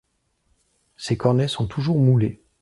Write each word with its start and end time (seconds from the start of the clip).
Ces 0.97 1.15
cornets 1.15 1.47
sont 1.47 1.67
toujours 1.67 1.99
moulés. 1.99 2.41